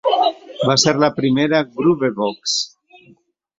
Va 0.69 0.77
ser 0.83 0.93
la 1.03 1.09
primera 1.19 1.61
groovebox. 1.77 2.57